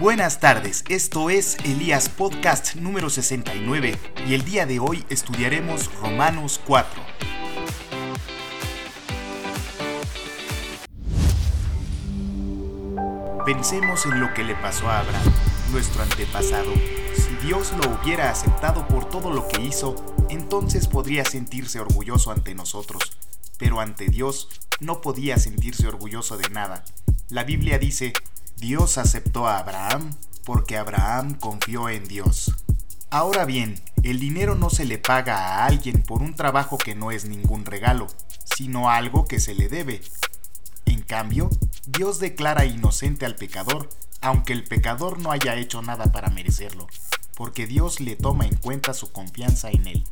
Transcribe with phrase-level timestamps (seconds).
[0.00, 6.58] Buenas tardes, esto es Elías Podcast número 69 y el día de hoy estudiaremos Romanos
[6.66, 7.02] 4.
[13.44, 15.34] Pensemos en lo que le pasó a Abraham,
[15.70, 16.72] nuestro antepasado.
[17.14, 19.96] Si Dios lo hubiera aceptado por todo lo que hizo,
[20.30, 23.18] entonces podría sentirse orgulloso ante nosotros,
[23.58, 24.48] pero ante Dios
[24.80, 26.86] no podía sentirse orgulloso de nada.
[27.28, 28.14] La Biblia dice,
[28.60, 30.14] Dios aceptó a Abraham
[30.44, 32.52] porque Abraham confió en Dios.
[33.08, 37.10] Ahora bien, el dinero no se le paga a alguien por un trabajo que no
[37.10, 38.06] es ningún regalo,
[38.54, 40.02] sino algo que se le debe.
[40.84, 41.48] En cambio,
[41.86, 43.88] Dios declara inocente al pecador,
[44.20, 46.86] aunque el pecador no haya hecho nada para merecerlo,
[47.34, 50.06] porque Dios le toma en cuenta su confianza en él.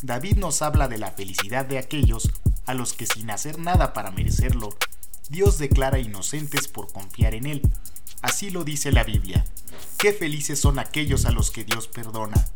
[0.00, 2.30] David nos habla de la felicidad de aquellos
[2.64, 4.70] a los que sin hacer nada para merecerlo,
[5.28, 7.62] Dios declara inocentes por confiar en Él.
[8.22, 9.44] Así lo dice la Biblia.
[9.98, 12.48] Qué felices son aquellos a los que Dios perdona.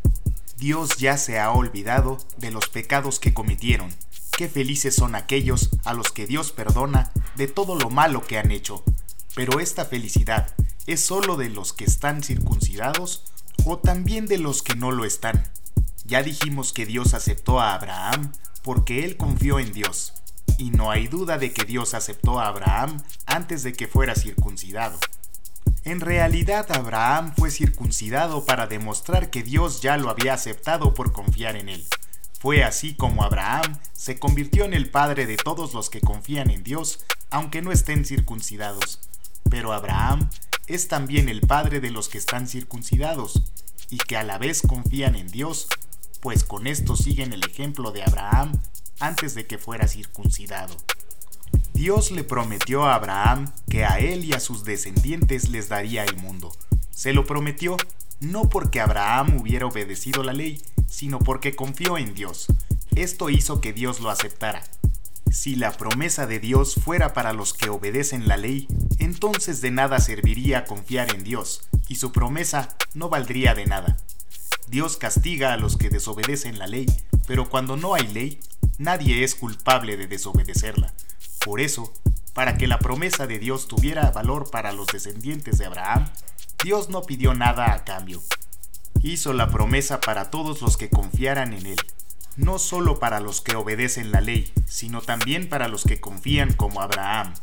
[0.56, 3.94] Dios ya se ha olvidado de los pecados que cometieron.
[4.36, 8.50] Qué felices son aquellos a los que Dios perdona de todo lo malo que han
[8.50, 8.82] hecho.
[9.34, 10.54] Pero esta felicidad
[10.86, 13.22] es solo de los que están circuncidados
[13.66, 15.50] o también de los que no lo están.
[16.04, 20.14] Ya dijimos que Dios aceptó a Abraham porque él confió en Dios
[20.62, 24.96] y no hay duda de que Dios aceptó a Abraham antes de que fuera circuncidado.
[25.82, 31.56] En realidad Abraham fue circuncidado para demostrar que Dios ya lo había aceptado por confiar
[31.56, 31.84] en él.
[32.38, 36.62] Fue así como Abraham se convirtió en el padre de todos los que confían en
[36.62, 39.00] Dios, aunque no estén circuncidados.
[39.50, 40.30] Pero Abraham
[40.68, 43.42] es también el padre de los que están circuncidados,
[43.90, 45.66] y que a la vez confían en Dios,
[46.22, 48.52] pues con esto siguen el ejemplo de Abraham
[49.00, 50.76] antes de que fuera circuncidado.
[51.74, 56.16] Dios le prometió a Abraham que a él y a sus descendientes les daría el
[56.16, 56.56] mundo.
[56.94, 57.76] Se lo prometió
[58.20, 62.46] no porque Abraham hubiera obedecido la ley, sino porque confió en Dios.
[62.94, 64.62] Esto hizo que Dios lo aceptara.
[65.28, 68.68] Si la promesa de Dios fuera para los que obedecen la ley,
[69.00, 73.96] entonces de nada serviría confiar en Dios, y su promesa no valdría de nada.
[74.72, 76.86] Dios castiga a los que desobedecen la ley,
[77.26, 78.40] pero cuando no hay ley,
[78.78, 80.94] nadie es culpable de desobedecerla.
[81.44, 81.92] Por eso,
[82.32, 86.08] para que la promesa de Dios tuviera valor para los descendientes de Abraham,
[86.64, 88.22] Dios no pidió nada a cambio.
[89.02, 91.80] Hizo la promesa para todos los que confiaran en Él,
[92.38, 96.80] no solo para los que obedecen la ley, sino también para los que confían como
[96.80, 97.34] Abraham.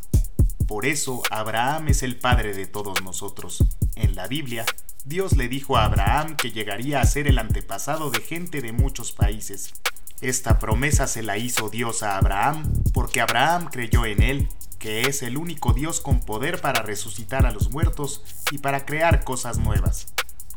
[0.67, 3.63] Por eso Abraham es el padre de todos nosotros.
[3.95, 4.65] En la Biblia,
[5.05, 9.11] Dios le dijo a Abraham que llegaría a ser el antepasado de gente de muchos
[9.11, 9.73] países,
[10.21, 15.23] esta promesa se la hizo Dios a Abraham porque Abraham creyó en él, que es
[15.23, 20.07] el único Dios con poder para resucitar a los muertos y para crear cosas nuevas.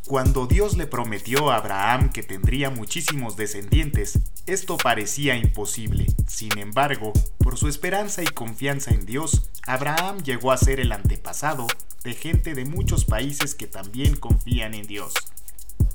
[0.04, 6.06] Cuando Dios le prometió a Abraham que tendría muchísimos descendientes, esto parecía imposible.
[6.26, 11.68] Sin embargo, por su esperanza y confianza en Dios, Abraham llegó a ser el antepasado
[12.04, 15.14] de gente de muchos países que también confían en Dios.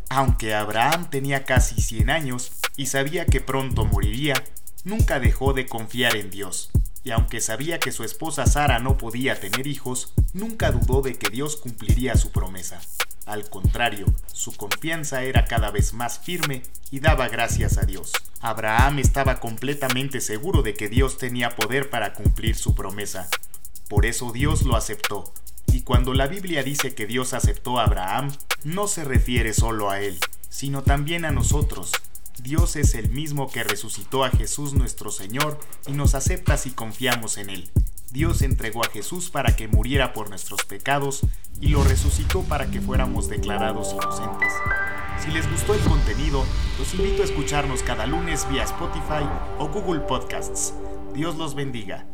[0.10, 4.36] Aunque Abraham tenía casi 100 años y sabía que pronto moriría,
[4.84, 6.70] nunca dejó de confiar en Dios.
[7.04, 11.30] Y aunque sabía que su esposa Sara no podía tener hijos, nunca dudó de que
[11.30, 12.82] Dios cumpliría su promesa.
[13.26, 18.14] Al contrario, su confianza era cada vez más firme y daba gracias a Dios.
[18.40, 23.28] Abraham estaba completamente seguro de que Dios tenía poder para cumplir su promesa.
[23.90, 25.34] Por eso Dios lo aceptó,
[25.78, 28.32] y cuando la Biblia dice que Dios aceptó a Abraham,
[28.64, 30.18] no se refiere solo a él,
[30.50, 31.92] sino también a nosotros.
[32.42, 37.38] Dios es el mismo que resucitó a Jesús nuestro Señor y nos acepta si confiamos
[37.38, 37.70] en Él.
[38.10, 41.22] Dios entregó a Jesús para que muriera por nuestros pecados
[41.62, 44.52] y lo resucitó para que fuéramos declarados inocentes.
[45.24, 46.44] Si les gustó el contenido,
[46.80, 50.74] los invito a escucharnos cada lunes vía Spotify o Google Podcasts.
[51.14, 52.08] Dios los bendiga.